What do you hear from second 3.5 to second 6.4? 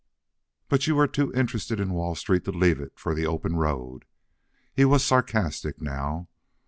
road?" He was sarcastic now.